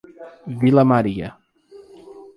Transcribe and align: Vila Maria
Vila 0.59 0.81
Maria 0.83 1.29